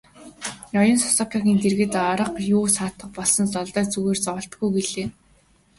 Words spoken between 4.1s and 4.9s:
та зоволтгүй"